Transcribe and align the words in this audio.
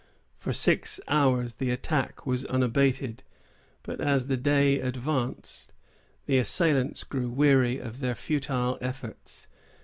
For 0.35 0.51
six 0.51 0.99
hours, 1.07 1.53
the 1.53 1.69
attack 1.69 2.25
was 2.25 2.43
unabated; 2.45 3.21
but 3.83 4.01
as 4.01 4.25
the 4.25 4.35
day 4.35 4.79
advanced, 4.79 5.73
the 6.25 6.39
assailants 6.39 7.03
grew 7.03 7.29
weary 7.29 7.77
of 7.77 7.99
their 7.99 8.15
futile 8.15 8.79
efforts. 8.81 9.45